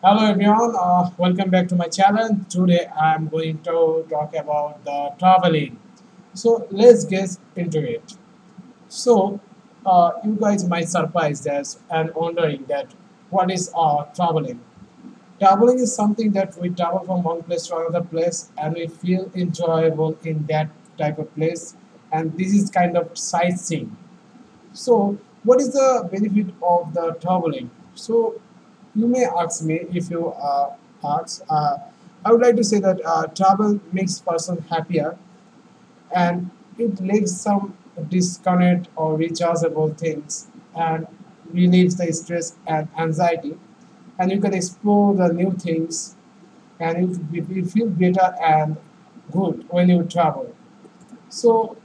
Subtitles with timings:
[0.00, 2.28] Hello everyone, uh, welcome back to my channel.
[2.48, 5.76] Today I'm going to talk about the traveling.
[6.34, 8.14] So let's get into it.
[8.88, 9.40] So
[9.84, 12.94] uh, you guys might surprise us and wondering that
[13.30, 14.60] what is uh, traveling?
[15.40, 19.28] Traveling is something that we travel from one place to another place and we feel
[19.34, 21.76] enjoyable in that type of place
[22.12, 23.96] and this is kind of sightseeing.
[24.74, 27.70] So what is the benefit of the traveling?
[27.96, 28.40] So
[28.98, 30.74] you may ask me if you uh,
[31.04, 31.42] ask.
[31.48, 31.78] Uh,
[32.24, 35.16] I would like to say that uh, travel makes person happier
[36.14, 37.76] and it leaves some
[38.08, 41.06] disconnect or rechargeable things and
[41.52, 43.56] relieves the stress and anxiety
[44.18, 46.16] and you can explore the new things
[46.80, 48.76] and you, you feel better and
[49.32, 50.54] good when you travel
[51.28, 51.76] so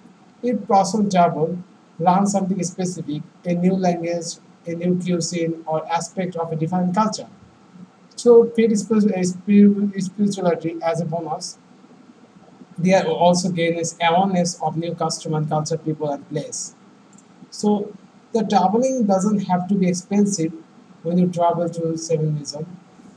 [0.44, 1.58] if person travel
[2.00, 4.36] learn something specific a new language
[4.68, 7.28] a new cuisine or aspect of a different culture
[8.16, 11.58] so paid spirituality as a bonus
[12.78, 16.76] they are also gain is awareness of new custom and culture, people and place.
[17.52, 17.94] So
[18.34, 20.54] the traveling doesn't have to be expensive
[21.04, 22.68] when you travel to Museum.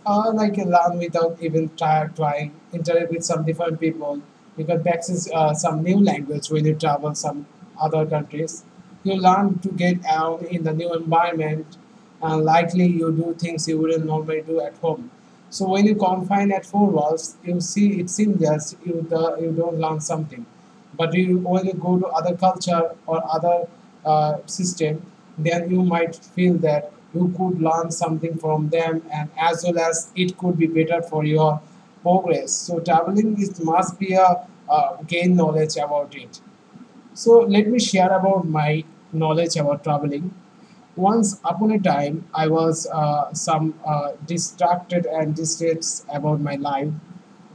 [0.06, 4.22] Uh, like you learn without even try, trying, interact with some different people.
[4.56, 7.46] You can practice uh, some new language when you travel some
[7.80, 8.64] other countries.
[9.06, 11.76] You learn to get out in the new environment
[12.22, 15.10] and likely you do things you wouldn't normally do at home.
[15.50, 19.52] So when you confine at four walls, you see it seems that you the, you
[19.52, 20.44] don't learn something,
[20.96, 23.68] but you when you go to other culture or other
[24.04, 25.02] uh, system,
[25.38, 30.10] then you might feel that you could learn something from them, and as well as
[30.16, 31.60] it could be better for your
[32.02, 32.52] progress.
[32.52, 34.28] So traveling is must be a
[34.68, 36.40] uh, gain knowledge about it.
[37.14, 40.34] So let me share about my knowledge about traveling.
[40.96, 46.88] Once upon a time, I was uh, some uh, distracted and distressed about my life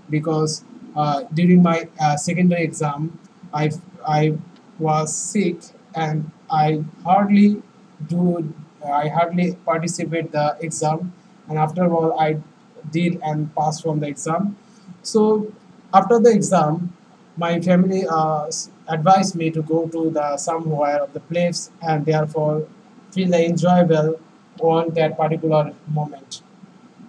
[0.10, 0.64] because
[0.96, 3.18] uh, during my uh, secondary exam,
[3.54, 3.72] I
[4.08, 4.38] I
[4.80, 5.58] was sick
[5.96, 7.62] and I hardly
[8.08, 8.54] do
[8.86, 11.14] I hardly participate the exam,
[11.48, 12.40] and after all, I
[12.92, 14.58] did and passed from the exam.
[15.04, 15.52] So
[15.94, 16.94] after the exam,
[17.38, 18.50] my family uh,
[18.88, 22.68] advised me to go to the somewhere of the place and therefore
[23.12, 24.20] feel the enjoyable
[24.62, 26.42] on that particular moment.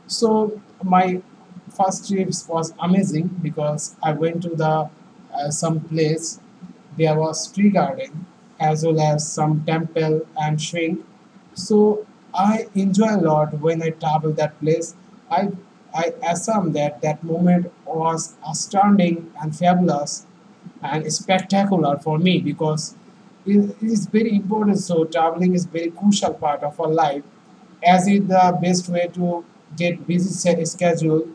[0.06, 1.22] So my
[1.76, 4.90] first trips was amazing because I went to the
[5.34, 6.40] uh, some place.
[6.96, 8.26] There was tree garden
[8.60, 11.04] as well as some temple and shrine.
[11.54, 14.94] So I enjoy a lot when I travel that place.
[15.30, 15.50] I
[15.94, 20.26] I assume that that moment was astounding and fabulous
[20.82, 22.94] and spectacular for me because
[23.46, 24.78] it is very important.
[24.78, 27.22] So traveling is very crucial part of our life.
[27.84, 29.44] As it the best way to
[29.76, 31.26] get busy schedule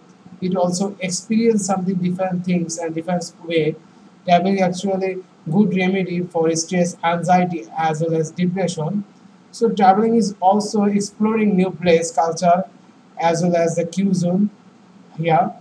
[0.42, 3.76] it also experience something different things and different way.
[4.26, 9.04] Traveling actually good remedy for stress anxiety as well as depression.
[9.52, 12.66] So traveling is also exploring new place culture
[13.20, 14.50] as well as the Q zone
[15.18, 15.52] here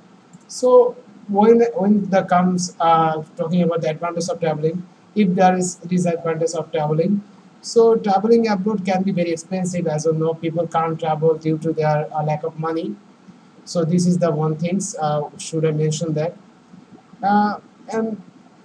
[0.48, 0.96] so
[1.28, 6.52] when when the comes uh, talking about the advantage of traveling, if there is disadvantage
[6.54, 7.22] of traveling,
[7.62, 9.86] so traveling abroad can be very expensive.
[9.86, 12.94] As you know, people can't travel due to their uh, lack of money.
[13.64, 14.94] So this is the one things.
[15.00, 16.36] Uh, should I mention that?
[17.22, 17.58] Uh,
[17.92, 18.22] and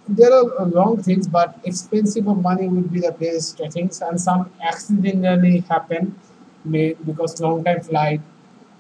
[0.08, 4.02] there are long things, but expensive of money would be the best things.
[4.02, 6.16] And some accidentally happen,
[6.64, 8.22] may because long time flight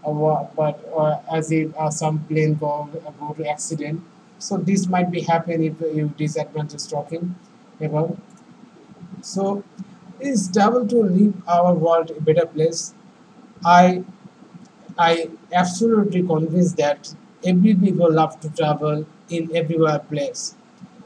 [0.06, 0.79] uh, but
[1.31, 2.89] as if uh, some plane go,
[3.19, 4.01] go to accident.
[4.39, 7.35] So this might be happen if you disadvantage talking
[7.79, 8.17] about.
[9.22, 9.63] So
[10.19, 12.94] is travel to leave our world a better place?
[13.66, 14.03] I
[14.97, 17.13] I absolutely convinced that
[17.45, 20.56] every people love to travel in everywhere place.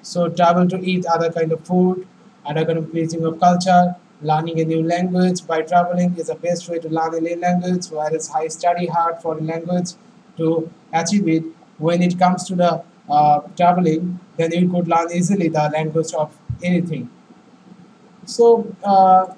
[0.02, 2.08] So travel to eat other kind of food,
[2.46, 6.70] other kind of pleasing of culture, learning a new language by traveling is the best
[6.70, 9.92] way to learn a new language, whereas I study hard for a language
[10.38, 11.44] to achieve it.
[11.78, 16.34] When it comes to the uh, traveling, then you could learn easily the language of
[16.64, 17.10] anything.
[18.26, 19.34] So uh,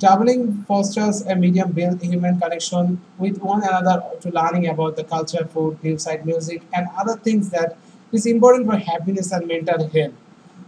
[0.00, 5.44] Traveling fosters a medium build human connection with one another to learning about the culture,
[5.46, 7.78] food, side music, and other things that
[8.12, 10.14] is important for happiness and mental health.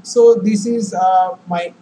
[0.03, 1.73] So this is uh, my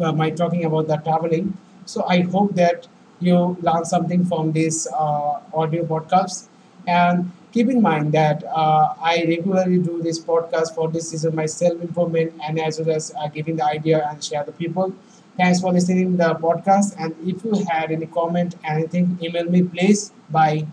[0.00, 1.56] uh, my talking about the traveling.
[1.84, 2.88] So I hope that
[3.20, 6.48] you learn something from this uh, audio podcast.
[6.86, 11.46] And keep in mind that uh, I regularly do this podcast for this is my
[11.46, 14.92] self improvement and as well as uh, giving the idea and share the people.
[15.36, 16.94] Thanks for listening the podcast.
[16.98, 20.12] And if you had any comment, anything, email me please.
[20.30, 20.66] Bye.